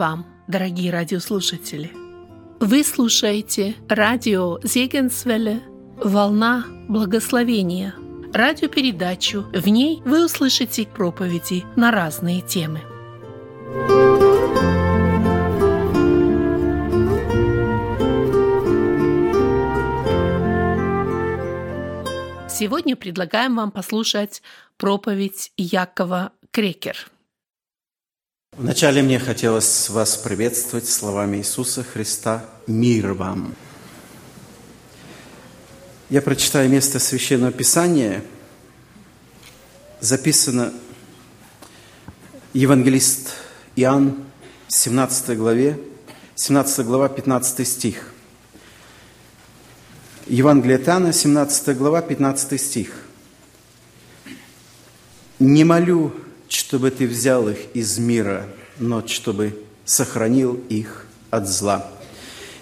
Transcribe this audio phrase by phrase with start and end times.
[0.00, 1.92] Вам, дорогие радиослушатели!
[2.58, 5.60] Вы слушаете радио Зегенсвелле
[6.02, 7.94] «Волна благословения»
[8.32, 9.44] радиопередачу.
[9.52, 12.80] В ней вы услышите проповеди на разные темы.
[22.48, 24.40] Сегодня предлагаем вам послушать
[24.78, 26.96] проповедь Якова Крекер–
[28.56, 33.54] Вначале мне хотелось вас приветствовать словами Иисуса Христа «Мир вам».
[36.10, 38.24] Я прочитаю место Священного Писания.
[40.00, 40.72] Записано
[42.52, 43.30] Евангелист
[43.76, 44.16] Иоанн,
[44.66, 45.78] 17 главе,
[46.34, 48.12] 17 глава, 15 стих.
[50.26, 52.90] Евангелие от Иоанна, 17 глава, 15 стих.
[55.38, 56.12] «Не молю
[56.50, 58.46] чтобы Ты взял их из мира,
[58.78, 61.88] но чтобы сохранил их от зла.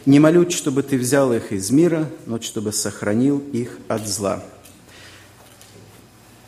[0.06, 4.45] Не молю, чтобы Ты взял их из мира, но чтобы сохранил их от зла.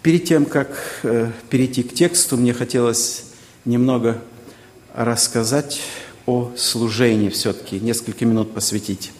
[0.02, 0.68] Перед тем, как
[1.02, 3.24] э, перейти к тексту, мне хотелось
[3.64, 4.22] немного
[4.94, 5.80] рассказать
[6.26, 9.12] о служении все-таки, несколько минут посвятить.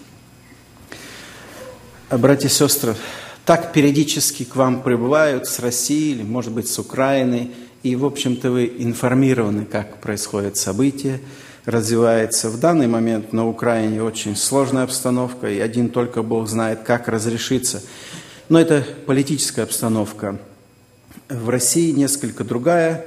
[2.11, 2.97] Братья и сестры,
[3.45, 8.51] так периодически к вам прибывают с России или, может быть, с Украины– и, в общем-то,
[8.51, 11.21] вы информированы, как происходят события,
[11.65, 12.51] развивается.
[12.51, 17.83] В данный момент на Украине очень сложная обстановка, и один только Бог знает, как разрешиться.
[18.49, 20.39] Но это политическая обстановка.
[21.29, 23.07] В России несколько другая.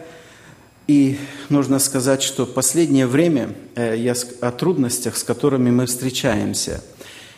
[0.87, 1.17] И
[1.49, 6.83] нужно сказать, что последнее время э, я о трудностях, с которыми мы встречаемся.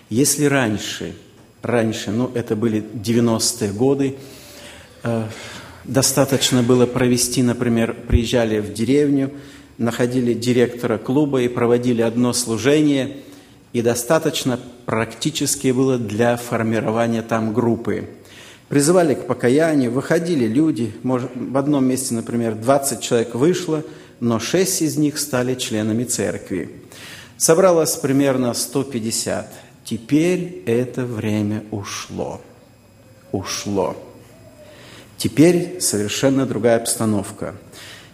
[0.09, 1.15] Если раньше,
[1.61, 4.15] раньше, ну это были 90-е годы,
[5.03, 5.27] э,
[5.87, 9.31] Достаточно было провести, например, приезжали в деревню,
[9.77, 13.17] находили директора клуба и проводили одно служение,
[13.71, 18.09] и достаточно практически было для формирования там группы.
[18.67, 23.83] Призывали к покаянию, выходили люди, может, в одном месте, например, 20 человек вышло,
[24.19, 26.81] но 6 из них стали членами церкви.
[27.37, 29.53] Собралось примерно 150.
[29.83, 32.41] Теперь это время ушло.
[33.31, 33.95] Ушло.
[35.17, 37.55] Теперь совершенно другая обстановка.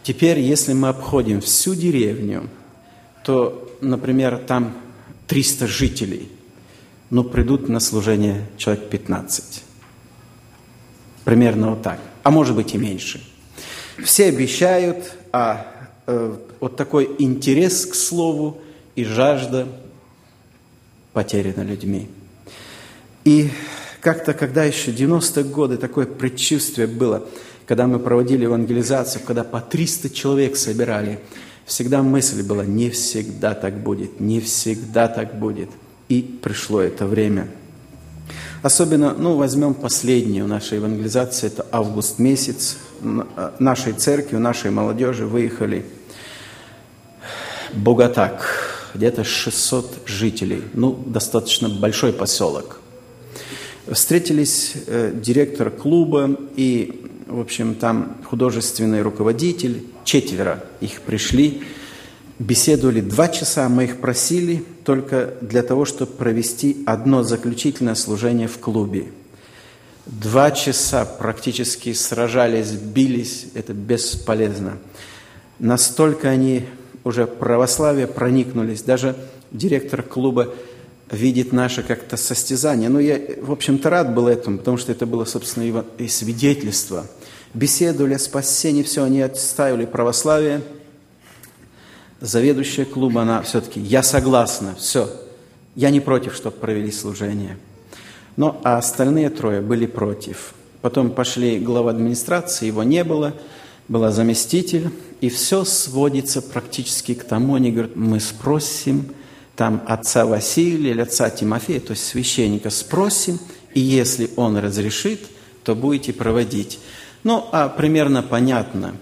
[0.03, 2.49] Теперь, если мы обходим всю деревню,
[3.23, 4.75] то, например, там
[5.27, 6.29] 300 жителей,
[7.09, 9.63] ну, придут на служение человек 15.
[11.23, 11.99] Примерно вот так.
[12.23, 13.21] А может быть и меньше.
[14.03, 15.65] Все обещают, а
[16.07, 18.61] э, вот такой интерес к слову
[18.95, 19.67] и жажда
[21.13, 22.09] потеряна людьми.
[23.23, 23.49] И
[24.01, 27.23] как-то, когда еще 90-е годы такое предчувствие было,
[27.65, 31.19] когда мы проводили евангелизацию, когда по 300 человек собирали,
[31.65, 35.69] всегда мысль была, не всегда так будет, не всегда так будет.
[36.09, 37.47] И пришло это время.
[38.61, 42.77] Особенно, ну, возьмем последнюю нашей евангелизации, это август месяц.
[43.57, 45.85] Нашей церкви, нашей молодежи выехали
[47.73, 52.80] Богатак, где-то 600 жителей, ну, достаточно большой поселок.
[53.91, 61.63] Встретились э, директор клуба и, в общем, там художественный руководитель, четверо их пришли,
[62.39, 68.59] беседовали два часа, мы их просили только для того, чтобы провести одно заключительное служение в
[68.59, 69.07] клубе.
[70.05, 74.77] Два часа практически сражались, бились, это бесполезно.
[75.59, 76.63] Настолько они
[77.03, 79.17] уже православие проникнулись, даже
[79.51, 80.53] директор клуба
[81.11, 82.89] видит наше как-то состязание.
[82.89, 87.05] Но я, в общем-то, рад был этому, потому что это было, собственно, и свидетельство.
[87.53, 90.61] Беседовали о спасении, все, они отставили православие.
[92.21, 95.09] Заведующая клуба, она все-таки, я согласна, все,
[95.75, 97.57] я не против, чтобы провели служение.
[98.37, 100.53] Но а остальные трое были против.
[100.81, 103.33] Потом пошли глава администрации, его не было,
[103.87, 109.13] была заместитель, и все сводится практически к тому, они говорят, мы спросим,
[109.55, 113.39] там отца Василия или отца Тимофея, то есть священника, спросим,
[113.73, 115.21] и если он разрешит,
[115.63, 116.79] то будете проводить.
[117.23, 118.95] Ну, а примерно понятно,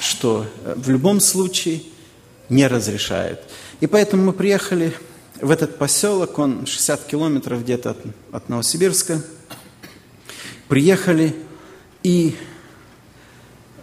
[0.00, 1.82] что в любом случае
[2.48, 3.40] не разрешают.
[3.80, 4.92] И поэтому мы приехали
[5.40, 7.98] в этот поселок, он 60 километров где-то от,
[8.32, 9.22] от Новосибирска.
[10.68, 11.34] Приехали
[12.02, 12.36] и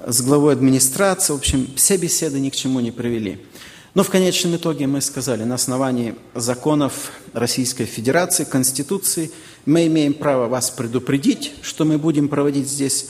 [0.05, 3.45] с главой администрации, в общем, все беседы ни к чему не привели.
[3.95, 9.31] Но в конечном итоге мы сказали, на основании законов Российской Федерации, Конституции,
[9.65, 13.09] мы имеем право вас предупредить, что мы будем проводить здесь.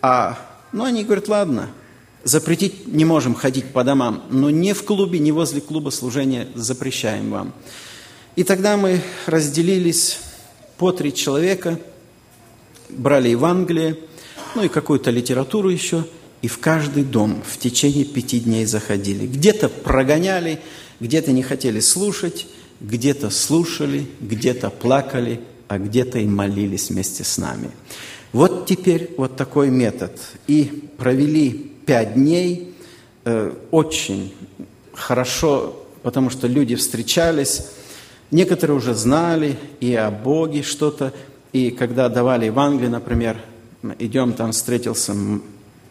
[0.00, 0.38] А,
[0.72, 1.70] ну, они говорят, ладно,
[2.24, 7.32] Запретить не можем ходить по домам, но не в клубе, не возле клуба служения запрещаем
[7.32, 7.52] вам.
[8.36, 10.20] И тогда мы разделились
[10.78, 11.80] по три человека,
[12.88, 13.98] брали Евангелие,
[14.54, 16.04] ну и какую-то литературу еще,
[16.42, 19.26] и в каждый дом в течение пяти дней заходили.
[19.26, 20.60] Где-то прогоняли,
[21.00, 22.46] где-то не хотели слушать,
[22.80, 27.70] где-то слушали, где-то плакали, а где-то и молились вместе с нами.
[28.32, 30.18] Вот теперь вот такой метод.
[30.48, 31.50] И провели
[31.86, 32.74] пять дней
[33.24, 34.34] э, очень
[34.92, 37.66] хорошо, потому что люди встречались,
[38.32, 41.12] некоторые уже знали и о Боге что-то,
[41.52, 43.38] и когда давали Евангелие, например,
[43.98, 45.14] идем, там встретился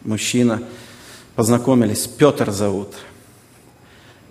[0.04, 0.62] мужчина,
[1.34, 2.88] познакомились, Петр зовут.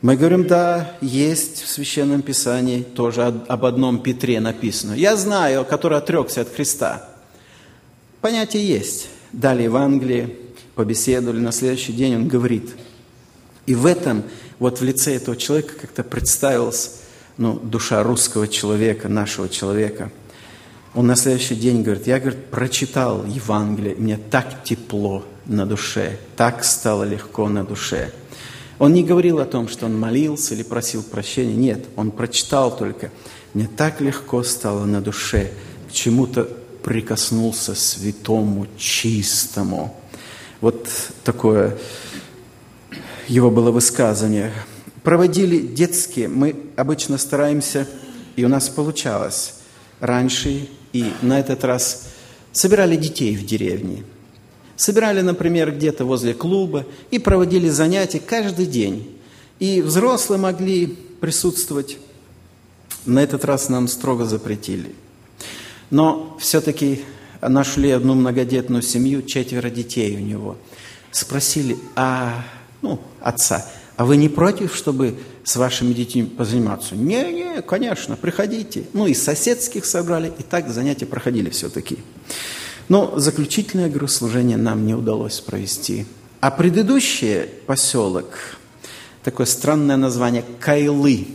[0.01, 4.93] Мы говорим, да, есть в Священном Писании тоже об одном Петре написано.
[4.93, 7.07] Я знаю, который отрекся от Христа.
[8.19, 9.09] Понятие есть.
[9.31, 10.35] Дали Евангелие,
[10.75, 12.71] побеседовали, на следующий день он говорит.
[13.67, 14.23] И в этом,
[14.57, 17.01] вот в лице этого человека как-то представилась
[17.37, 20.11] ну, душа русского человека, нашего человека–
[20.93, 26.63] он на следующий день говорит, я, говорит, прочитал Евангелие, мне так тепло на душе, так
[26.63, 28.11] стало легко на душе.
[28.79, 31.55] Он не говорил о том, что он молился или просил прощения.
[31.55, 33.11] Нет, он прочитал только.
[33.53, 35.51] Мне так легко стало на душе,
[35.89, 36.47] к чему-то
[36.83, 39.95] прикоснулся святому, чистому.
[40.61, 40.89] Вот
[41.23, 41.77] такое
[43.27, 44.51] его было высказывание.
[45.03, 47.87] Проводили детские, мы обычно стараемся,
[48.35, 49.55] и у нас получалось,
[49.99, 52.07] раньше и на этот раз
[52.51, 54.03] собирали детей в деревне.
[54.81, 59.15] Собирали, например, где-то возле клуба и проводили занятия каждый день.
[59.59, 61.99] И взрослые могли присутствовать.
[63.05, 64.95] На этот раз нам строго запретили.
[65.91, 67.03] Но все-таки
[67.43, 70.57] нашли одну многодетную семью, четверо детей у него.
[71.11, 72.43] Спросили, а,
[72.81, 73.63] ну, отца,
[73.97, 76.95] а вы не против, чтобы с вашими детьми позаниматься?
[76.95, 78.85] Не, не, конечно, приходите.
[78.93, 81.99] Ну, из соседских собрали, и так занятия проходили все-таки.
[82.91, 86.05] Но заключительное служение нам не удалось провести.
[86.41, 88.57] А предыдущий поселок,
[89.23, 91.25] такое странное название, Кайлы.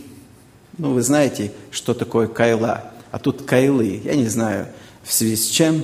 [0.77, 2.91] Ну, вы знаете, что такое Кайла.
[3.09, 4.67] А тут Кайлы, я не знаю,
[5.01, 5.83] в связи с чем.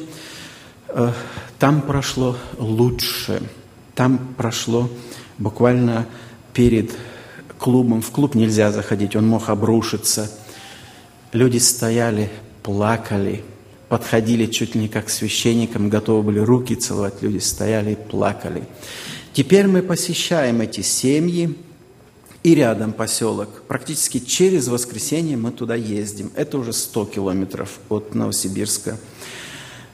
[0.90, 1.12] Э,
[1.58, 3.42] там прошло лучше.
[3.96, 4.92] Там прошло
[5.40, 6.06] буквально
[6.54, 6.92] перед
[7.58, 8.04] клубом.
[8.04, 10.30] В клуб нельзя заходить, он мог обрушиться.
[11.31, 12.30] Люди стояли,
[12.62, 13.44] плакали,
[13.94, 17.22] подходили чуть ли не как священникам, готовы были руки целовать.
[17.22, 18.63] Люди стояли и плакали.
[19.34, 21.56] Теперь мы посещаем эти семьи,
[22.42, 23.62] и рядом поселок.
[23.68, 26.31] Практически через воскресенье мы туда ездим.
[26.36, 28.98] Это уже 100 километров от Новосибирска.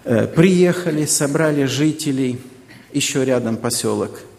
[0.06, 2.40] Э, приехали, собрали жителей,
[2.94, 4.22] еще рядом поселок–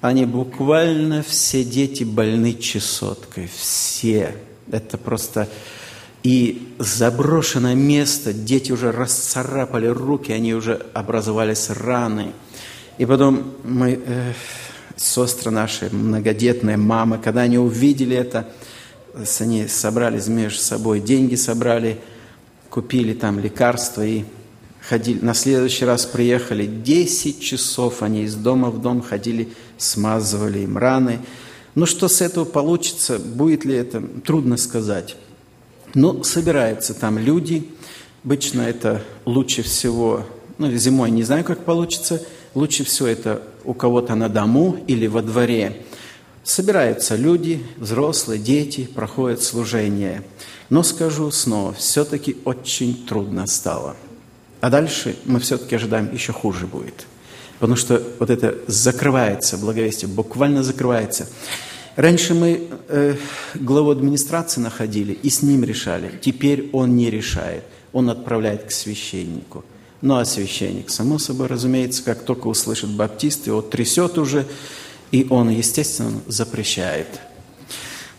[0.00, 4.34] они буквально все дети больны чесоткой, все.
[4.72, 5.46] Это просто...
[6.22, 12.32] И заброшенное место, дети уже расцарапали руки, они уже образовались раны.
[12.98, 14.32] И потом мы, э,
[14.96, 18.48] сестры наши, многодетные мамы, когда они увидели это,
[19.38, 21.98] они собрались между собой, деньги собрали,
[22.68, 24.24] купили там лекарства и
[24.86, 25.24] ходили.
[25.24, 31.20] На следующий раз приехали, 10 часов они из дома в дом ходили смазывали им раны.
[31.74, 35.16] Но что с этого получится, будет ли это, трудно сказать.
[35.94, 37.68] Но собираются там люди.
[38.24, 40.26] Обычно это лучше всего,
[40.58, 42.22] ну, зимой не знаю, как получится,
[42.54, 45.82] лучше всего это у кого-то на дому или во дворе.
[46.42, 50.22] Собираются люди, взрослые, дети, проходят служение.
[50.68, 53.96] Но скажу снова, все-таки очень трудно стало.
[54.60, 57.06] А дальше мы все-таки ожидаем, еще хуже будет–
[57.60, 61.28] Потому что вот это закрывается, благовестие буквально закрывается.
[62.00, 63.16] Раньше мы э,
[63.54, 66.18] главу администрации находили и с ним решали.
[66.22, 67.62] Теперь он не решает.
[67.92, 69.66] Он отправляет к священнику.
[70.00, 74.46] Ну а священник, само собой, разумеется, как только услышит баптист, его трясет уже,
[75.12, 77.20] и он, естественно, запрещает.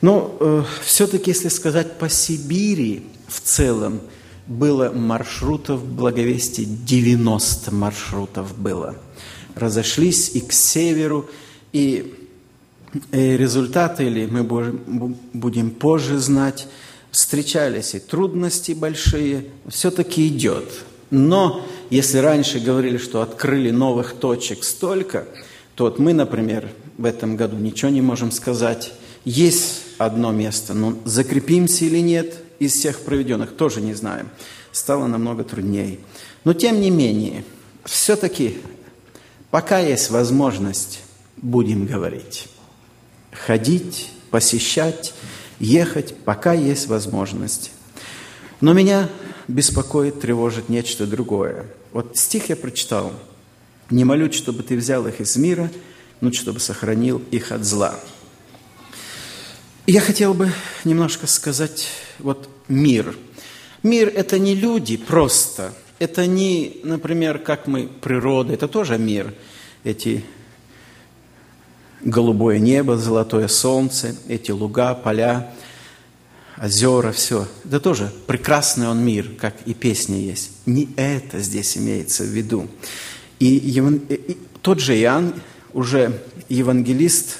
[0.02, 4.02] Но э, все-таки, если сказать по Сибири в целом,
[4.46, 8.96] было маршрутов благовестия, 90 маршрутов было–
[9.56, 11.30] разошлись и к северу,
[11.74, 12.21] и
[13.12, 16.68] результаты, или мы будем позже знать,
[17.12, 20.66] встречались и трудности большие, все-таки идет.
[21.10, 25.26] Но если раньше говорили, что открыли новых точек столько,
[25.76, 28.94] то вот мы, например, в этом году ничего не можем сказать.
[29.26, 34.30] Есть одно место, но закрепимся или нет из всех проведенных, тоже не знаем.
[34.72, 36.00] Стало намного труднее.
[36.46, 37.44] Но тем не менее,
[37.84, 38.58] все-таки
[39.52, 41.02] Пока есть возможность
[41.36, 42.48] будем говорить.
[43.32, 45.14] Ходить, посещать,
[45.60, 47.72] ехать, пока есть возможность.
[48.60, 49.10] Но меня
[49.48, 51.66] беспокоит, тревожит нечто другое.
[51.92, 53.14] Вот стих я прочитал.
[53.90, 55.70] «Не молюсь, чтобы ты взял их из мира,
[56.22, 58.00] но чтобы сохранил их от зла».
[59.88, 60.52] Я хотел бы
[60.86, 61.88] немножко сказать
[62.20, 63.16] вот мир.
[63.84, 69.34] Мир– это не люди просто, это не, например, как мы, природа, это тоже мир.
[69.84, 70.24] Эти
[72.04, 75.54] голубое небо, золотое солнце, эти луга, поля,
[76.62, 77.48] озера, все.
[77.66, 80.52] Это тоже прекрасный он мир, как и песня есть.
[80.66, 82.68] Не это здесь имеется в виду.
[83.40, 85.34] И, тот же Иоанн,
[85.74, 87.40] уже евангелист,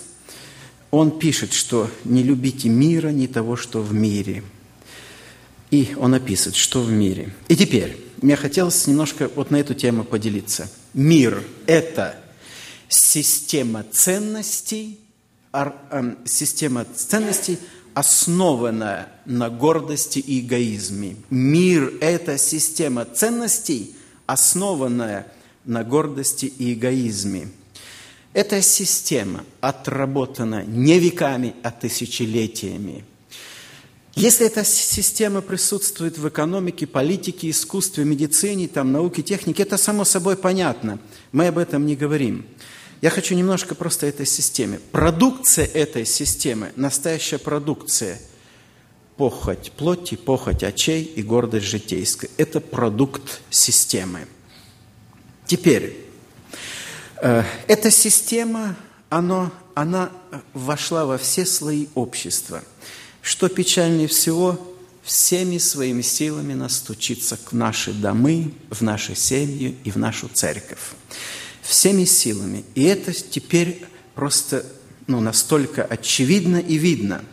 [0.90, 4.44] он пишет, что не любите мира, не того, что в мире.
[5.70, 7.34] И он описывает, что в мире.
[7.48, 10.70] И теперь, мне хотелось немножко вот на эту тему поделиться.
[10.94, 12.18] Мир– это
[12.92, 15.00] система ценностей,
[15.54, 17.58] эм, система ценностей,
[17.94, 21.16] основанная на гордости и эгоизме.
[21.30, 23.96] Мир– это система ценностей,
[24.26, 25.32] основанная
[25.66, 27.50] на гордости и эгоизме.
[28.34, 33.04] Эта система отработана не веками, а тысячелетиями.
[34.16, 40.36] Если эта система присутствует в экономике, политике, искусстве, медицине, там, науке, технике, это само собой
[40.36, 41.00] понятно.
[41.32, 42.46] Мы об этом не говорим.
[43.02, 44.80] Я хочу немножко просто этой системе.
[44.92, 48.20] Продукция этой системы, настоящая продукция,
[49.18, 52.30] похоть плоти, похоть очей и гордость житейская.
[52.38, 54.28] Это продукт системы.
[55.48, 55.98] Теперь,
[57.24, 58.76] э, эта система,
[59.10, 60.12] она, она
[60.54, 62.62] вошла во все слои общества.
[63.24, 64.60] Что печальнее всего,
[65.02, 70.80] всеми своими силами настучиться к наши домы, в наши семьи и в нашу церковь
[71.72, 72.66] всеми силами.
[72.76, 74.66] И это теперь просто
[75.08, 77.24] ну, настолько очевидно и видно.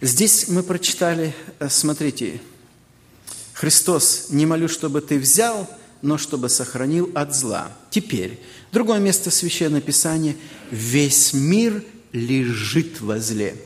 [0.00, 2.40] Здесь мы прочитали, э, смотрите,
[3.52, 5.68] Христос, не молю, чтобы ты взял,
[6.00, 7.70] но чтобы сохранил от зла.
[7.90, 8.40] Теперь,
[8.72, 10.36] другое место Священного Писания,
[10.70, 13.56] весь мир лежит во зле.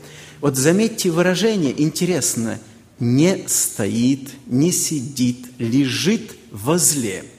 [0.41, 2.59] Вот заметьте выражение, интересно,
[2.99, 7.23] не стоит, не сидит, лежит во зле–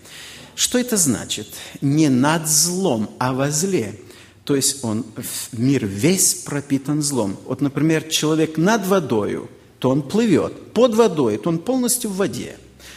[0.58, 1.46] что это значит?
[1.80, 3.94] Не над злом, а во зле.
[4.42, 5.06] То есть он,
[5.52, 7.36] мир весь пропитан злом.
[7.44, 9.48] Вот, например, человек над водою,
[9.78, 10.72] то он плывет.
[10.72, 12.56] Под водой, то он полностью в воде.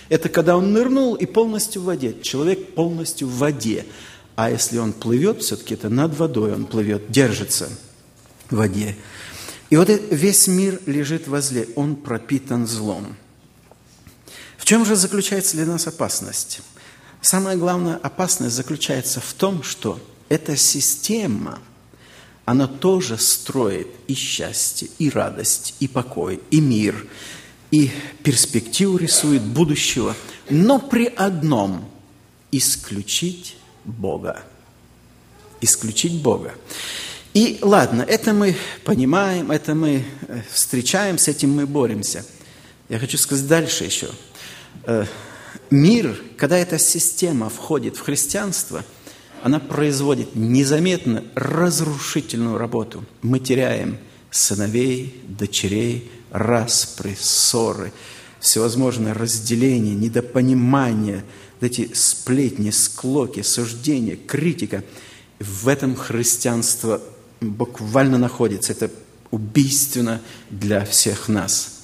[0.09, 2.15] Это когда он нырнул и полностью в воде.
[2.23, 3.85] Человек полностью в воде.
[4.35, 7.69] А если он плывет, все-таки это над водой он плывет, держится
[8.49, 8.97] в воде.
[9.69, 13.15] И вот весь мир лежит возле, он пропитан злом.
[14.57, 16.61] В чем же заключается для нас опасность?
[17.21, 21.59] Самая главная опасность заключается в том, что эта система,
[22.45, 27.05] она тоже строит и счастье, и радость, и покой, и мир,
[27.69, 27.91] и
[28.23, 30.15] перспективу рисует будущего,
[30.49, 31.87] но при одном–
[32.51, 34.41] исключить Бога.
[35.61, 36.55] Исключить Бога.
[37.35, 42.25] И ладно, это мы понимаем, это мы э, встречаем, с этим мы боремся.
[42.89, 44.09] Я хочу сказать дальше еще
[44.85, 45.05] э,–
[45.69, 48.83] мир, когда эта система входит в христианство,
[49.43, 53.03] она производит незаметно разрушительную работу.
[53.21, 53.97] Мы теряем
[54.29, 57.91] сыновей, дочерей, распри, ссоры,
[58.39, 61.23] всевозможные разделения, недопонимания,
[61.59, 64.83] эти сплетни, склоки, суждения, критика.
[65.39, 67.01] В этом христианство
[67.39, 68.73] буквально находится.
[68.73, 68.91] Это
[69.31, 71.77] убийственно для всех нас–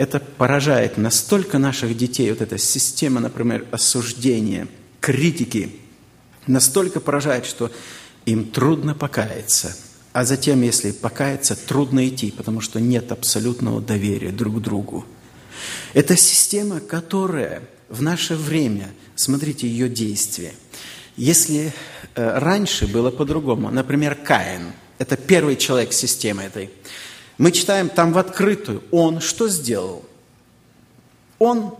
[0.00, 4.66] это поражает настолько наших детей, вот эта система, например, осуждения,
[4.98, 5.76] критики,
[6.46, 7.70] настолько поражает, что
[8.24, 9.76] им трудно покаяться.
[10.14, 15.04] А затем, если покаяться, трудно идти, потому что нет абсолютного доверия друг к другу.
[15.92, 20.54] Это система, которая в наше время, смотрите ее действие.
[21.18, 21.74] Если
[22.14, 26.70] э, раньше было по-другому, например, Каин, это первый человек системы этой,
[27.40, 30.04] мы читаем там в открытую, он что сделал?
[31.38, 31.74] Он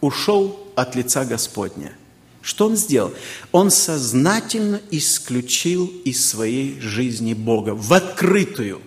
[0.00, 1.96] ушел от лица Господня.
[2.42, 3.12] Что он сделал?
[3.50, 8.82] Он сознательно исключил из своей жизни Бога в открытую.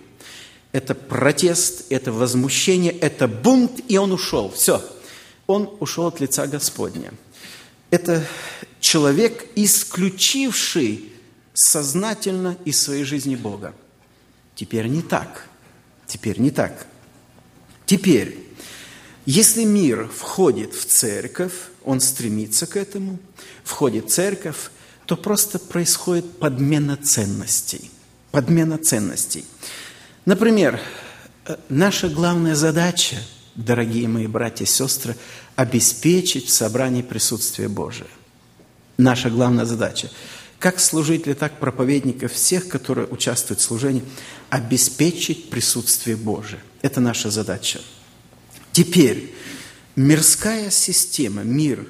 [0.72, 4.50] Это протест, это возмущение, это бунт, и он ушел.
[4.50, 4.82] Все.
[5.46, 7.12] Он ушел от лица Господня.
[7.90, 8.26] Это
[8.80, 11.12] человек, исключивший
[11.52, 13.74] сознательно из своей жизни Бога.
[14.54, 15.48] Теперь не так.
[16.08, 16.86] Теперь не так.
[17.86, 18.38] Теперь,
[19.26, 21.52] если мир входит в церковь,
[21.84, 23.18] он стремится к этому,
[23.62, 24.70] входит в церковь,
[25.06, 27.90] то просто происходит подмена ценностей.
[28.30, 29.44] подмена ценностей.
[30.26, 30.78] Например,
[31.46, 33.16] э, наша главная задача,
[33.54, 35.16] дорогие мои братья и сестры,
[35.56, 38.10] обеспечить в собрании присутствие Божие.
[38.98, 40.10] Наша главная задача.
[40.58, 44.02] Как служители, так проповедников, всех, которые участвуют в служении,
[44.50, 46.60] обеспечить присутствие Божие.
[46.82, 47.80] Это наша задача.
[48.72, 49.34] Теперь,
[49.94, 51.86] мирская система, мир,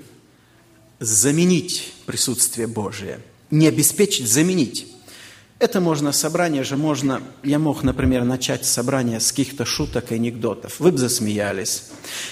[1.01, 3.21] заменить присутствие Божие,
[3.51, 4.87] не обеспечить, заменить.
[5.59, 10.79] Это можно, собрание же можно, я мог, например, начать собрание с каких-то шуток и анекдотов.
[10.79, 11.85] Вы бы засмеялись.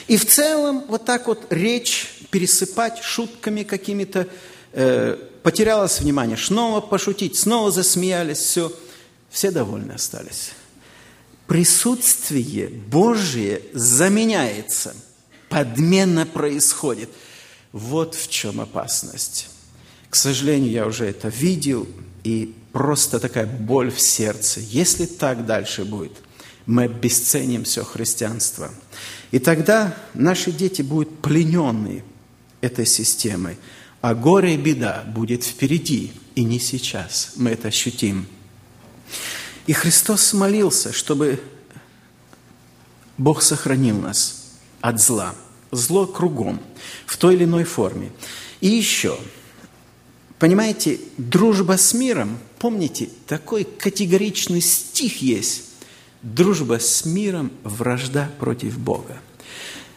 [0.07, 4.29] И в целом вот так вот речь пересыпать шутками какими-то,
[4.73, 8.73] э, потерялось внимание, снова пошутить, снова засмеялись, все,
[9.31, 10.51] все довольны остались.
[11.47, 14.97] Присутствие Божие заменяется,
[15.49, 17.11] подмена происходит.
[17.71, 19.47] Вот в чем опасность.
[20.11, 21.87] К сожалению, я уже это видел,
[22.25, 24.59] и просто такая боль в сердце.
[24.59, 26.15] Если так дальше будет,
[26.67, 28.73] мы обесценим все христианство.
[29.31, 32.03] И тогда наши дети будут пленены
[32.63, 33.59] этой системой,
[34.07, 37.33] а горе и беда будет впереди, и не сейчас.
[37.35, 38.27] Мы это ощутим.
[39.67, 41.43] И Христос молился, чтобы
[43.19, 45.35] Бог сохранил нас от зла.
[45.73, 46.61] Зло кругом,
[47.05, 48.13] в той или иной форме.
[48.61, 49.19] И еще–
[50.39, 55.65] Понимаете, дружба с миром, помните, такой категоричный стих есть.
[56.23, 59.17] Дружба с миром– вражда против Бога.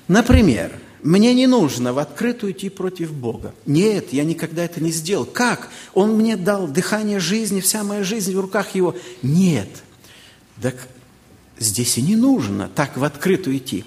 [0.07, 3.53] Например, мне не нужно в открытую идти против Бога.
[3.65, 5.25] Нет, я никогда это не сделал.
[5.25, 5.69] Как?
[5.93, 8.95] Он мне дал дыхание жизни, вся моя жизнь в руках Его.
[9.21, 9.69] Нет.
[10.61, 10.75] Так
[11.57, 13.85] здесь и не нужно так в открытую идти.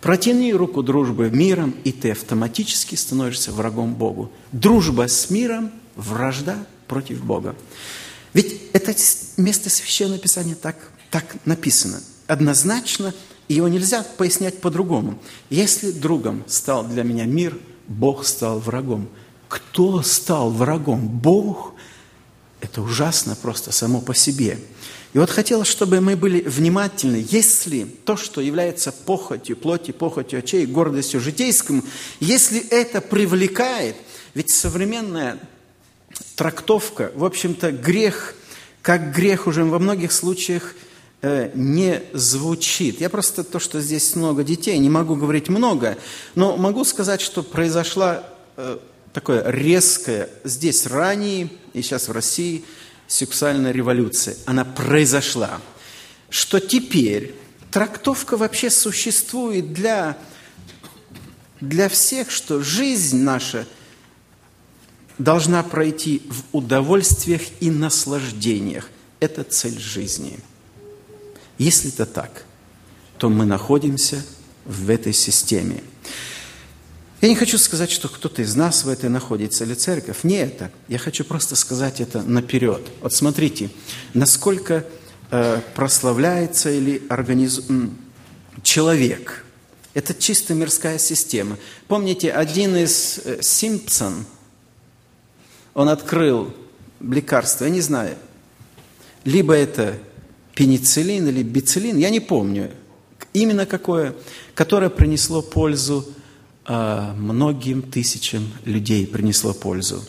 [0.00, 4.30] Протяни руку дружбы миром, и ты автоматически становишься врагом Богу.
[4.52, 7.54] Дружба с миром вражда против Бога.
[8.32, 8.94] Ведь это
[9.36, 10.76] место Священного Писания так,
[11.10, 12.00] так написано.
[12.26, 13.14] Однозначно
[13.54, 15.18] его нельзя пояснять по-другому.
[15.48, 17.58] Если другом стал для меня мир,
[17.88, 19.08] Бог стал врагом.
[19.48, 21.08] Кто стал врагом?
[21.08, 21.74] Бог.
[22.60, 24.58] Это ужасно просто само по себе.
[25.12, 30.66] И вот хотелось, чтобы мы были внимательны, если то, что является похотью, плоти, похотью очей,
[30.66, 31.82] гордостью житейским,
[32.20, 33.96] если это привлекает,
[34.34, 35.40] ведь современная
[36.36, 38.36] трактовка, в общем-то, грех,
[38.82, 40.74] как грех уже во многих случаях
[41.22, 43.00] не звучит.
[43.00, 45.98] Я просто то, что здесь много детей, не могу говорить много,
[46.34, 48.24] но могу сказать, что произошла
[48.56, 48.78] э,
[49.12, 52.64] такое резкое здесь ранее и сейчас в России
[53.06, 54.36] сексуальная революция.
[54.46, 55.60] Она произошла.
[56.30, 57.34] Что теперь
[57.70, 60.16] трактовка вообще существует для,
[61.60, 63.66] для всех, что жизнь наша–
[65.20, 68.88] должна пройти в удовольствиях и наслаждениях.
[69.20, 70.38] Это цель жизни.
[71.60, 72.44] Если это так,
[73.18, 74.24] то мы находимся
[74.64, 75.82] в этой системе.
[77.20, 80.24] Я не хочу сказать, что кто-то из нас в этой находится, или церковь.
[80.24, 80.72] Не это.
[80.88, 82.80] Я хочу просто сказать это наперед.
[83.02, 83.70] Вот смотрите,
[84.14, 84.86] насколько
[85.30, 87.90] э, прославляется или организует
[88.62, 89.44] человек.
[89.92, 91.58] Это чисто мирская система.
[91.86, 94.24] Помните, один из э, Симпсон–
[95.74, 96.52] он открыл
[97.00, 98.16] лекарство, я не знаю,
[99.24, 99.98] либо это
[100.54, 102.70] пенициллин или бициллин, я не помню,
[103.32, 104.14] именно какое,
[104.54, 106.06] которое принесло пользу
[106.66, 110.02] э, многим тысячам людей, принесло пользу.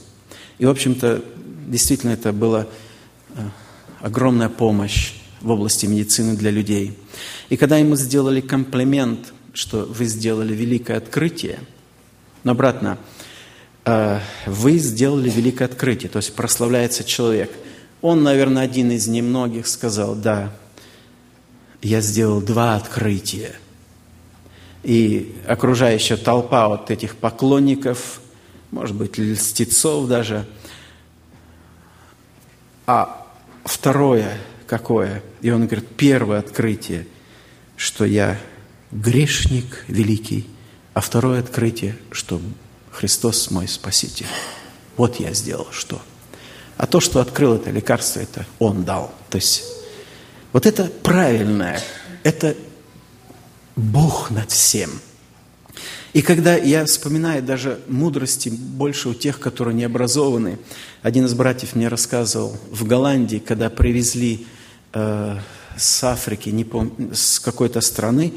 [0.58, 1.24] И, в общем-то,
[1.68, 2.68] действительно это была
[3.36, 3.42] э,
[4.00, 6.98] огромная помощь в области медицины для людей.
[7.50, 11.60] И когда ему сделали комплимент, что вы сделали великое открытие,
[12.44, 12.98] но обратно–
[13.84, 17.52] Э, вы сделали великое открытие, то есть прославляется человек.
[18.02, 20.52] Он, наверное, один из немногих сказал, да,
[21.82, 23.56] я сделал два открытия.
[24.84, 28.22] И окружающая толпа вот этих поклонников,
[28.72, 30.48] может быть, льстецов даже.
[32.88, 33.28] А
[33.64, 35.22] второе какое?
[35.42, 37.06] И он говорит, первое открытие,
[37.76, 38.40] что я
[38.92, 40.48] грешник великий,
[40.94, 42.42] а второе открытие, что
[42.90, 44.28] Христос мой Спаситель.
[44.96, 46.02] Вот я сделал что.
[46.82, 49.14] А то, что открыл это лекарство, это Он дал.
[49.30, 49.66] То есть
[50.52, 51.80] вот это правильное,
[52.24, 52.56] это
[53.76, 54.90] Бог над всем.
[56.14, 60.58] И когда я вспоминаю даже мудрости больше у тех, которые не образованы,
[61.04, 64.48] один из братьев мне рассказывал, в Голландии, когда привезли
[64.94, 65.38] э,
[65.78, 68.34] с Африки, не помню, с какой-то страны,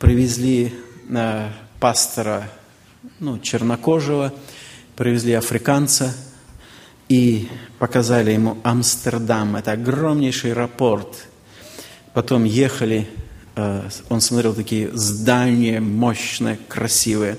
[0.00, 0.74] привезли
[1.10, 2.50] э, пастора
[3.20, 4.34] ну, чернокожего,
[4.96, 6.12] привезли африканца,
[7.14, 7.48] и
[7.78, 9.54] показали ему Амстердам.
[9.54, 11.28] Это огромнейший аэропорт.
[12.12, 13.08] Потом ехали,
[13.54, 17.38] э, он смотрел такие здания мощные, красивые.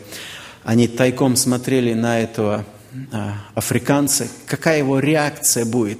[0.63, 4.29] Они тайком смотрели на этого э, африканца.
[4.45, 5.99] Какая его реакция будет?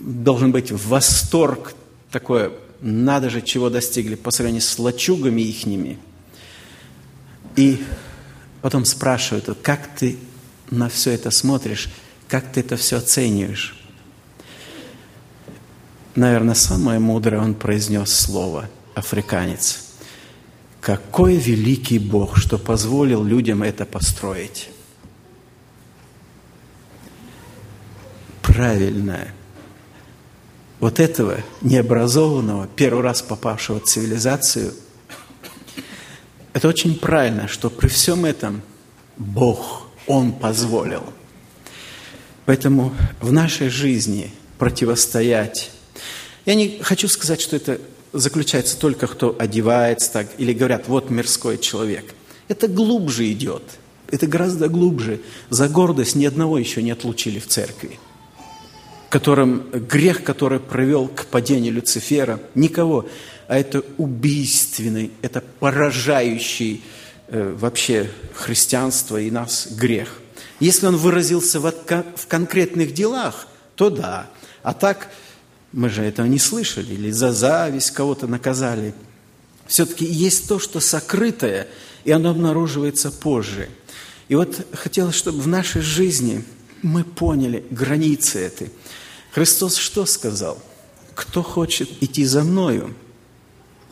[0.00, 1.74] Должен быть восторг
[2.10, 2.50] такой,
[2.80, 5.98] надо же, чего достигли по сравнению с лачугами ихними.
[7.56, 7.84] И
[8.62, 10.16] потом спрашивают, как ты
[10.70, 11.90] на все это смотришь,
[12.34, 13.76] как ты это все оцениваешь?
[16.16, 19.92] Наверное, самое мудрое он произнес слово, африканец.
[20.80, 24.68] Какой великий Бог, что позволил людям это построить.
[28.42, 29.32] Правильное.
[30.80, 34.74] Вот этого необразованного, первый раз попавшего в цивилизацию,
[36.52, 38.60] это очень правильно, что при всем этом
[39.16, 41.04] Бог, Он позволил–
[42.46, 45.70] Поэтому в нашей жизни противостоять.
[46.44, 47.80] Я не хочу сказать, что это
[48.12, 52.14] заключается только, кто одевается так, или говорят, вот мирской человек.
[52.48, 53.62] Это глубже идет.
[54.10, 55.20] Это гораздо глубже.
[55.50, 57.98] За гордость ни одного еще не отлучили в церкви.
[59.08, 63.06] Которым грех, который привел к падению Люцифера, никого.
[63.48, 66.82] А это убийственный, это поражающий
[67.28, 70.20] э, вообще христианство и нас грех.
[70.64, 71.74] Если он выразился в,
[72.26, 74.30] конкретных делах, то да.
[74.62, 75.10] А так,
[75.72, 78.94] мы же этого не слышали, или за зависть кого-то наказали.
[79.66, 81.68] Все-таки есть то, что сокрытое,
[82.04, 83.68] и оно обнаруживается позже.
[84.28, 86.42] И вот хотелось, чтобы в нашей жизни
[86.80, 88.70] мы поняли границы этой.
[89.32, 90.56] Христос что сказал?
[91.14, 92.94] Кто хочет идти за мною,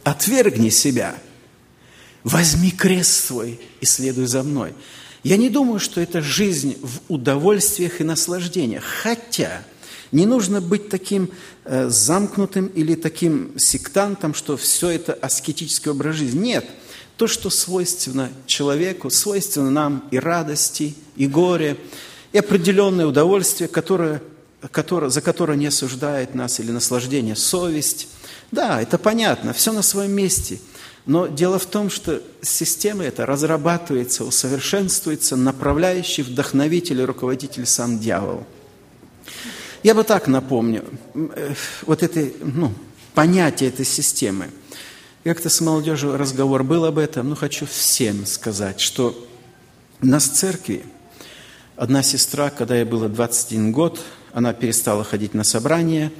[0.05, 1.17] отвергни себя,
[2.25, 4.73] возьми крест свой и следуй за мной.
[5.23, 8.83] Я не думаю, что это жизнь в удовольствиях и наслаждениях.
[8.83, 9.63] Хотя
[10.11, 11.31] не нужно быть таким
[11.65, 16.39] э, замкнутым или таким сектантом, что все это аскетический образ жизни.
[16.39, 16.67] Нет.
[17.17, 21.77] То, что свойственно человеку, свойственно нам и радости, и горе,
[22.33, 24.23] и определенное удовольствие, которое,
[24.73, 28.09] которое, за которое не осуждает нас, или наслаждение, совесть.
[28.51, 30.59] Да, это понятно, все на своем месте–
[31.05, 38.47] но дело в том, что система эта разрабатывается, усовершенствуется, направляющий вдохновитель и руководитель сам дьявол.
[39.83, 40.85] Я бы так напомню,
[41.15, 41.55] э,
[41.87, 42.73] вот это ну,
[43.15, 44.51] понятие этой системы.
[45.25, 49.29] Как-то с молодежью разговор был об этом, но хочу всем сказать, что
[50.01, 50.85] у нас в церкви
[51.77, 54.01] одна сестра, когда ей было 21 год,
[54.33, 56.13] она перестала ходить на собрания,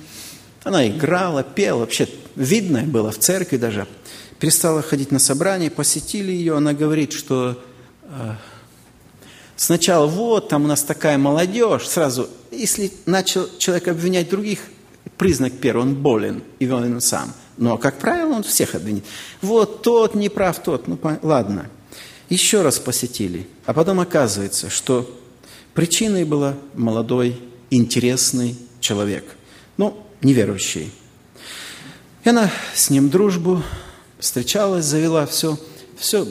[0.65, 3.87] она играла, пела, вообще видно было в церкви даже–
[4.43, 7.63] перестала ходить на собрания, посетили ее, она говорит, что
[8.03, 8.33] э,
[9.55, 14.59] сначала вот, там у нас такая молодежь, сразу, если начал человек обвинять других,
[15.17, 17.33] признак первый, он болен, и он сам.
[17.57, 19.05] Но, как правило, он всех обвинит.
[19.43, 21.71] Вот тот не прав, тот, ну ладно.
[22.29, 25.09] Еще раз посетили, а потом оказывается, что
[25.73, 29.25] причиной была молодой, интересный человек,
[29.77, 30.91] ну, неверующий.
[32.25, 33.63] И она с ним дружбу
[34.23, 35.59] встречалась, завела, все,
[35.97, 36.27] все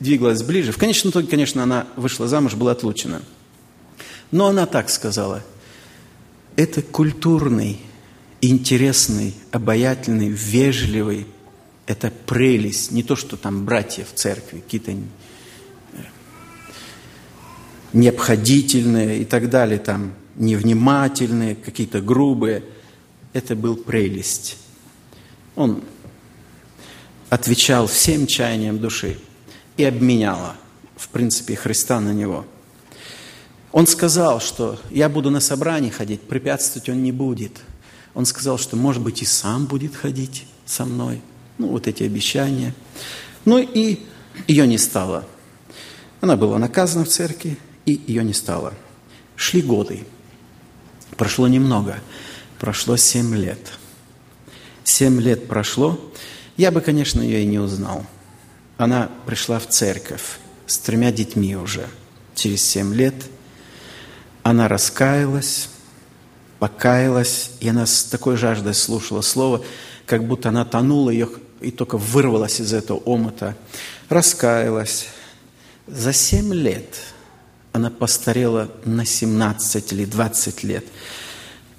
[0.00, 0.72] двигалось ближе.
[0.72, 3.22] В конечном итоге, конечно, она вышла замуж, была отлучена.
[4.32, 5.44] Но она так сказала,
[6.56, 7.80] это культурный,
[8.40, 11.28] интересный, обаятельный, вежливый,
[11.86, 14.92] это прелесть, не то, что там братья в церкви, какие-то
[17.92, 22.64] необходительные и так далее, там невнимательные, какие-то грубые.
[23.32, 24.56] Это был прелесть.
[25.54, 25.82] Он
[27.32, 29.16] отвечал всем чаяниям души
[29.78, 30.54] и обменяла,
[30.96, 32.44] в принципе, Христа на него.
[33.72, 37.62] Он сказал, что я буду на собрании ходить, препятствовать он не будет.
[38.12, 41.22] Он сказал, что, может быть, и сам будет ходить со мной.
[41.56, 42.74] Ну, вот эти обещания.
[43.46, 44.00] Ну и
[44.46, 45.24] ее не стало.
[46.20, 48.74] Она была наказана в церкви, и ее не стало.
[49.36, 50.04] Шли годы.
[51.16, 51.98] Прошло немного.
[52.60, 53.72] Прошло семь лет.
[54.84, 55.98] Семь лет прошло,
[56.56, 58.04] я бы, конечно, ее и не узнал.
[58.76, 61.86] Она пришла в церковь с тремя детьми уже
[62.34, 63.14] через семь лет.
[64.42, 65.68] Она раскаялась,
[66.58, 69.64] покаялась, и она с такой жаждой слушала слово,
[70.06, 71.28] как будто она тонула ее
[71.60, 73.56] и только вырвалась из этого омута.
[74.08, 75.06] Раскаялась.
[75.86, 76.98] За семь лет
[77.72, 80.84] она постарела на 17 или 20 лет.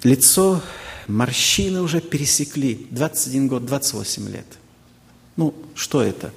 [0.02, 0.60] Лицо,
[1.06, 2.86] морщины уже пересекли.
[2.90, 4.46] 21 год, 28 лет–
[5.36, 6.32] ну, что это?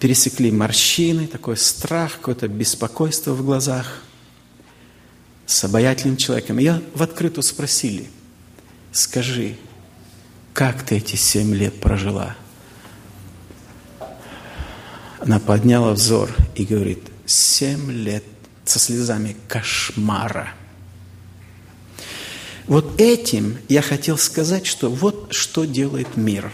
[0.00, 4.02] Пересекли морщины, такой страх, какое-то беспокойство в глазах.
[5.46, 6.56] с обаятельным человеком.
[6.58, 8.08] Я в открытую спросили,
[8.92, 9.56] скажи,
[10.54, 12.36] как ты эти семь лет прожила?
[15.18, 18.24] Она подняла взор и говорит, семь лет
[18.64, 20.54] со слезами кошмара.
[22.66, 26.50] Вот этим я хотел сказать, что вот что делает мир.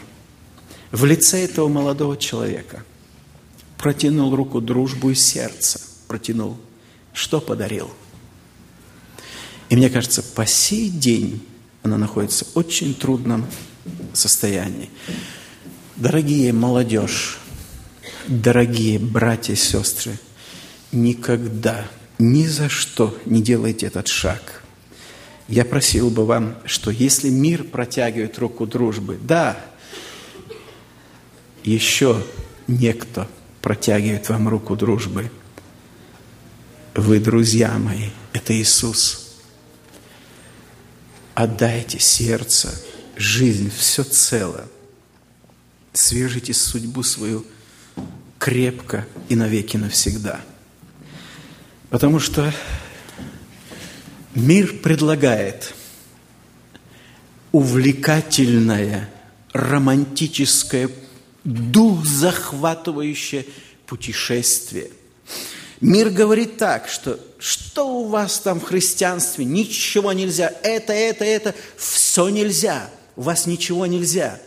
[0.93, 2.85] В лице этого молодого человека
[3.79, 6.57] протянул руку дружбу и сердце, протянул.
[7.13, 7.91] Что подарил?
[9.69, 11.47] И мне кажется, по сей день
[11.83, 13.47] она находится в очень трудном
[14.13, 14.91] состоянии.
[15.97, 17.39] Дорогие молодежь,
[18.27, 20.19] дорогие братья и сестры,
[20.91, 21.87] никогда,
[22.19, 24.65] ни за что не делайте этот шаг.
[25.47, 29.70] Я просил бы вам, что если мир протягивает руку дружбы, да,
[31.65, 32.25] еще
[32.67, 33.29] некто
[33.63, 35.31] протягивает вам руку дружбы.
[36.95, 39.27] Вы, друзья мои, это Иисус–
[41.41, 42.71] Отдайте сердце,
[43.17, 44.69] жизнь, все цело.
[45.95, 47.47] Свяжите судьбу свою
[48.39, 50.43] крепко и навеки навсегда.
[51.89, 52.53] Потому что
[54.35, 55.73] мир предлагает
[57.53, 59.09] увлекательное,
[59.55, 60.91] романтическое,
[61.51, 63.47] дух захватывающее
[63.87, 64.91] путешествие–
[65.81, 71.55] Мир говорит так, что что у вас там в христианстве, ничего нельзя, это, это, это,
[71.79, 74.39] все нельзя, у вас ничего нельзя.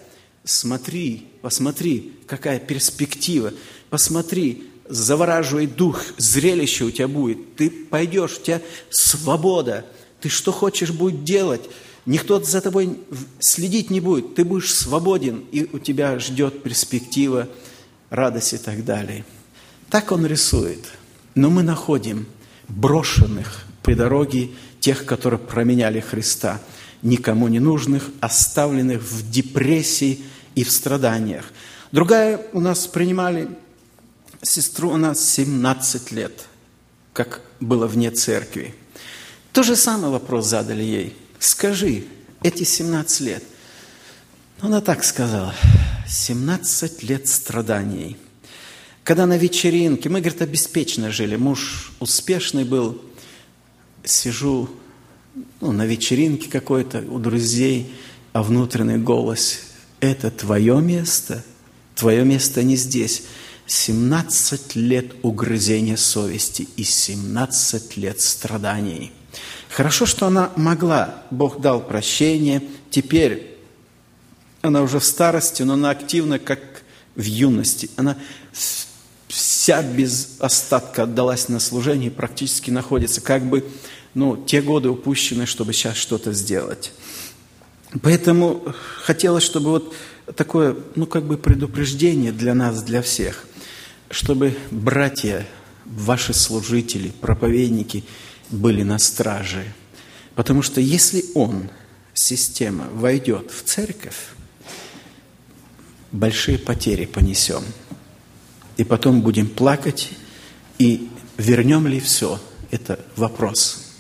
[0.44, 3.52] Смотри, посмотри, какая перспектива,
[3.90, 8.62] посмотри, завораживает дух, зрелище у тебя будет, ты пойдешь, у тебя
[8.92, 9.88] свобода,
[10.22, 11.64] ты что хочешь будет делать,
[12.06, 13.00] никто за тобой
[13.40, 17.48] следить не будет, ты будешь свободен, и у тебя ждет перспектива,
[18.10, 19.26] радость и так далее.
[19.90, 20.80] Так он рисует–
[21.36, 22.28] но мы находим
[22.68, 26.62] брошенных при дороге тех, которые променяли Христа,
[27.02, 30.24] никому не нужных, оставленных в депрессии
[30.56, 31.46] и в страданиях.
[31.92, 33.50] Другая у нас принимали
[34.42, 36.46] сестру, у нас 17 лет,
[37.14, 38.76] как было вне церкви.
[39.52, 41.18] То же самый вопрос задали ей.
[41.44, 42.06] Скажи,
[42.42, 43.44] эти 17 лет,
[44.62, 45.54] она так сказала,
[46.08, 48.18] 17 лет страданий–
[49.04, 53.02] когда на вечеринке, мы, говорит, обеспеченно жили, муж успешный был,
[54.06, 54.70] сижу
[55.60, 57.94] ну, на вечеринке какой-то у друзей,
[58.32, 59.60] а внутренний голос–
[60.00, 61.44] это твое место,
[61.96, 63.24] твое место не здесь.
[63.66, 69.12] 17 лет угрызения совести и 17 лет страданий.
[69.74, 73.58] Хорошо, что она могла, Бог дал прощение, теперь
[74.62, 76.60] она уже в старости, но она активна, как
[77.16, 77.90] в юности.
[77.96, 78.16] Она
[79.28, 83.66] вся без остатка отдалась на служение и практически находится как бы,
[84.14, 86.92] ну, те годы упущены, чтобы сейчас что-то сделать.
[88.04, 88.64] Поэтому
[89.04, 89.96] хотелось, чтобы вот
[90.36, 93.48] такое, ну, как бы предупреждение для нас, для всех,
[94.12, 95.48] чтобы братья,
[95.84, 98.04] ваши служители, проповедники
[98.54, 99.66] были на страже.
[100.36, 101.70] Потому что если он,
[102.14, 104.30] система, войдет в церковь,
[106.12, 107.64] большие потери понесем–
[108.78, 110.12] и потом будем плакать,
[110.80, 112.40] и вернем ли все?
[112.72, 113.94] Это вопрос.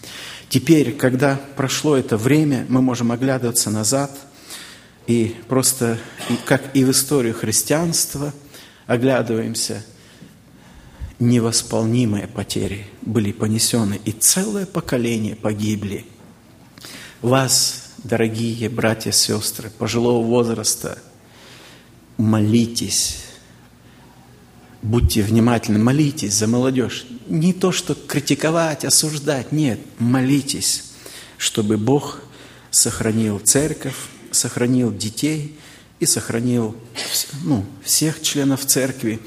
[0.49, 4.11] Теперь, когда прошло это время, мы можем оглядываться назад
[5.05, 5.99] и просто,
[6.45, 8.33] как и в историю христианства,
[8.87, 9.83] оглядываемся,
[11.23, 16.05] невосполнимые потери были понесены, и целое поколение погибли.
[17.21, 20.99] Вас, дорогие братья и сестры, пожилого возраста,
[22.17, 23.23] молитесь,
[24.81, 27.05] будьте внимательны, молитесь за молодежь.
[27.27, 30.91] Не то, что критиковать, осуждать, нет, молитесь,
[31.37, 32.21] чтобы Бог
[32.69, 33.95] сохранил церковь,
[34.31, 35.57] сохранил детей
[35.99, 36.75] и сохранил
[37.43, 39.21] ну, всех членов церкви,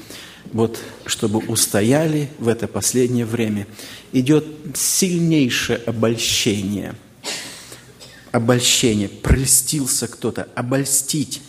[0.53, 3.67] вот, чтобы устояли в это последнее время.
[4.11, 6.95] Идет сильнейшее обольщение.
[8.31, 9.09] Обольщение.
[9.09, 10.47] Прельстился кто-то.
[10.55, 11.41] Обольстить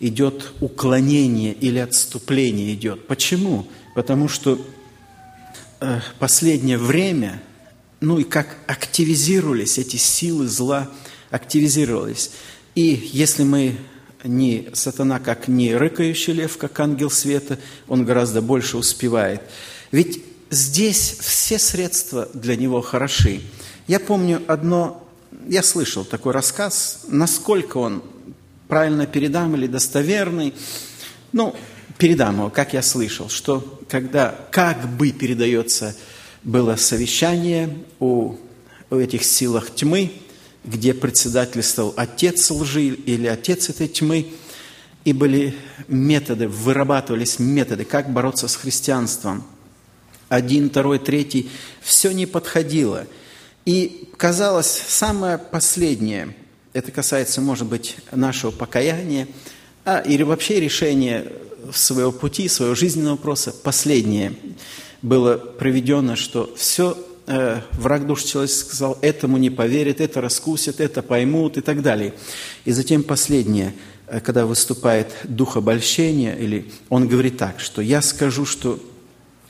[0.00, 3.06] идет уклонение или отступление идет.
[3.06, 3.66] Почему?
[3.94, 4.60] Потому что
[5.80, 7.42] э, последнее время,
[8.00, 10.90] ну и как активизировались эти силы зла,
[11.30, 12.32] активизировались.
[12.74, 13.76] И если мы
[14.24, 19.42] не сатана как не рыкающий лев, как ангел света, он гораздо больше успевает.
[19.92, 23.42] Ведь здесь все средства для него хороши.
[23.86, 25.06] Я помню одно,
[25.46, 28.02] я слышал такой рассказ, насколько он
[28.66, 30.54] правильно передам или достоверный.
[31.32, 31.54] Ну,
[31.98, 35.94] передам его, как я слышал, что когда как бы передается
[36.42, 38.36] было совещание у
[38.90, 40.12] в этих силах тьмы,
[40.64, 44.32] где председательствовал отец лжи или отец этой тьмы,
[45.04, 45.54] и были
[45.86, 49.44] методы, вырабатывались методы, как бороться с христианством.
[50.28, 51.50] Один, второй, третий,
[51.82, 53.06] все не подходило.
[53.66, 56.34] И казалось, самое последнее,
[56.72, 59.28] это касается, может быть, нашего покаяния,
[59.84, 61.30] а, или вообще решения
[61.72, 64.34] своего пути, своего жизненного вопроса, последнее
[65.02, 66.96] было проведено, что все
[67.26, 72.14] э, враг душ человеческий сказал, этому не поверят, это раскусят, это поймут и так далее.
[72.64, 73.74] И затем последнее,
[74.06, 78.80] э, когда выступает дух обольщения, или он говорит так, что я скажу, что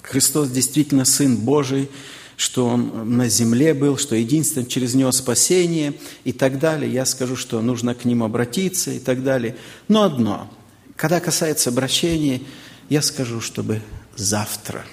[0.02, 1.88] Христос действительно Сын Божий,
[2.36, 6.92] что Он на земле был, что единственно через Него спасение и так далее.
[6.92, 9.56] Я скажу, что нужно к Ним обратиться и так далее.
[9.88, 10.50] Но одно,
[10.96, 12.42] когда касается обращения,
[12.88, 13.80] я скажу, чтобы
[14.16, 14.84] завтра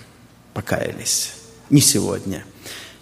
[0.53, 1.33] покаялись,
[1.69, 2.45] не сегодня.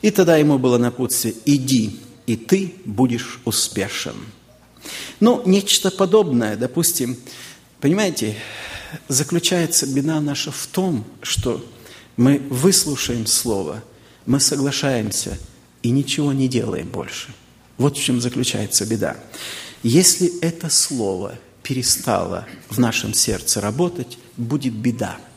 [0.02, 4.16] И тогда ему было напутствие, иди, и ты будешь успешен.
[5.20, 7.18] Ну, нечто подобное, допустим,
[7.82, 8.38] понимаете,
[9.08, 11.66] заключается беда наша в том, что
[12.16, 13.84] мы выслушаем Слово,
[14.26, 15.38] мы соглашаемся
[15.84, 17.34] и ничего не делаем больше.
[17.78, 19.18] Вот в чем заключается беда.
[19.84, 25.18] Если это Слово перестало в нашем сердце работать, будет беда–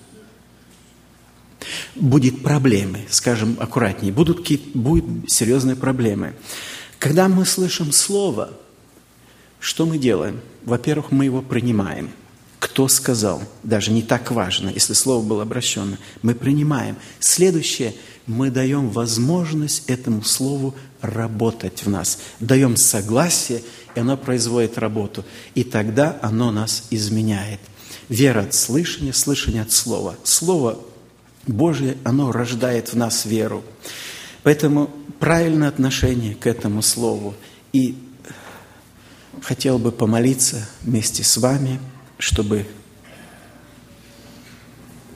[1.95, 6.35] будет проблемы, скажем аккуратнее, будут, какие будут серьезные проблемы.
[6.99, 8.51] Когда мы слышим Слово,
[9.59, 10.41] что мы делаем?
[10.65, 12.11] Во-первых, мы его принимаем.
[12.59, 13.43] Кто сказал?
[13.65, 15.97] Даже не так важно, если Слово было обращено.
[16.23, 16.97] Мы принимаем.
[17.19, 17.95] Следующее,
[18.27, 22.21] мы даем возможность этому Слову работать в нас.
[22.39, 23.63] Даем согласие,
[23.95, 25.25] и оно производит работу.
[25.55, 27.61] И тогда оно нас изменяет.
[28.09, 30.17] Вера от слышания, слышание от слова.
[30.23, 30.79] Слово
[31.47, 33.63] Божье, оно рождает в нас веру.
[34.43, 37.35] Поэтому правильное отношение к этому Слову.
[37.73, 37.97] И
[39.43, 41.81] хотел бы помолиться вместе с вами,
[42.19, 42.67] чтобы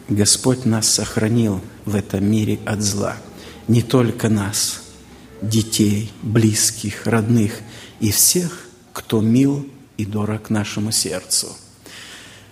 [0.08, 3.16] Господь нас сохранил в этом мире от зла.
[3.68, 4.82] Не только нас,
[5.42, 7.60] детей, близких, родных
[8.00, 11.48] и всех, кто мил и дорог нашему сердцу.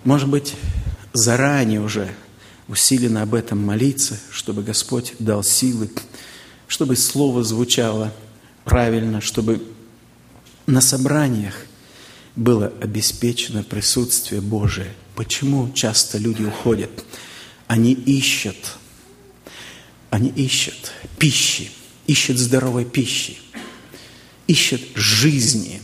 [0.05, 0.55] Может быть,
[1.13, 2.11] заранее уже
[2.69, 5.91] усиленно об этом молиться, чтобы Господь дал силы,
[6.67, 8.13] чтобы слово звучало
[8.65, 9.63] правильно, чтобы
[10.67, 11.55] на собраниях
[12.37, 14.93] было обеспечено присутствие Божие.
[15.15, 16.91] Почему часто люди уходят?
[17.67, 18.57] Они ищут,
[20.11, 21.71] они ищут пищи,
[22.07, 23.39] ищут здоровой пищи,
[24.47, 25.81] ищут жизни,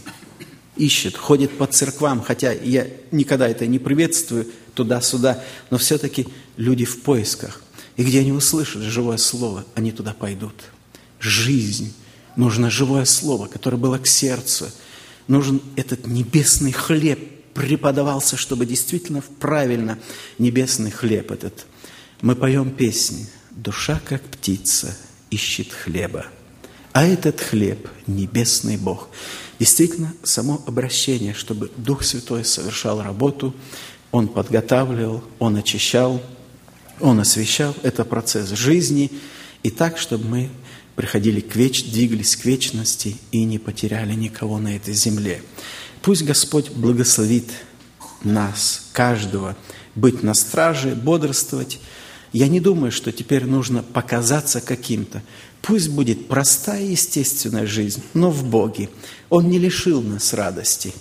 [0.77, 6.27] ищут, ходят по церквам, хотя я никогда это не приветствую, туда-сюда, но все-таки
[6.61, 7.63] люди в поисках.
[7.97, 10.55] И где они услышат живое слово, они туда пойдут.
[11.19, 11.93] Жизнь.
[12.37, 14.67] Нужно живое слово, которое было к сердцу.
[15.27, 17.19] Нужен этот небесный хлеб
[17.55, 19.99] преподавался, чтобы действительно правильно
[20.39, 21.67] небесный хлеб этот.
[22.23, 24.97] Мы поем песни «Душа, как птица,
[25.31, 26.27] ищет хлеба».
[26.93, 29.09] А этот хлеб– небесный Бог.
[29.59, 33.55] Действительно, само обращение, чтобы Дух Святой совершал работу,
[34.11, 36.23] Он подготавливал, Он очищал,
[37.01, 37.75] Он освещал.
[37.83, 39.11] Это процесс жизни.
[39.63, 40.51] И так, чтобы мы
[40.97, 45.43] приходили к веч, двигались к вечности и не потеряли никого на этой земле.
[46.03, 47.51] Пусть Господь благословит
[48.23, 49.57] нас, каждого,
[49.95, 51.81] быть на страже, бодрствовать.
[52.33, 55.23] Я не думаю, что теперь нужно показаться каким-то.
[55.63, 58.89] Пусть будет простая естественная жизнь, но в Боге.
[59.29, 60.95] Он не лишил нас радости.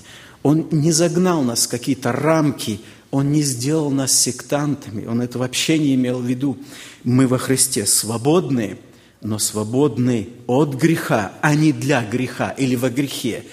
[0.43, 2.79] Он не загнал нас в какие-то рамки.
[3.11, 5.05] Он не сделал нас сектантами.
[5.05, 6.57] Он это вообще не имел в виду.
[7.03, 8.77] Мы во Христе свободные,
[9.21, 13.43] но свободны от греха, а не для греха или во грехе.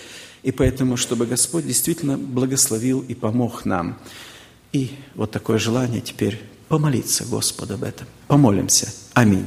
[0.43, 3.99] И поэтому, чтобы Господь действительно благословил и помог нам.
[4.73, 6.39] И вот такое желание теперь
[6.69, 8.07] помолиться Господу об этом.
[8.29, 8.93] Помолимся.
[9.15, 9.47] Аминь.